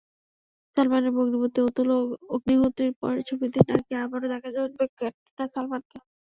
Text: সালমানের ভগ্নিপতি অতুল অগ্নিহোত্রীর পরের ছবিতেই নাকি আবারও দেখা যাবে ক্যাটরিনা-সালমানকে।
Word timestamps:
সালমানের 0.77 1.15
ভগ্নিপতি 1.17 1.59
অতুল 1.67 1.89
অগ্নিহোত্রীর 2.31 2.91
পরের 2.99 3.23
ছবিতেই 3.29 3.65
নাকি 3.69 3.93
আবারও 4.03 4.27
দেখা 4.33 4.49
যাবে 4.53 4.67
ক্যাটরিনা-সালমানকে। 4.97 5.97